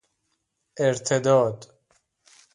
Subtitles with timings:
[0.79, 1.71] ارتداد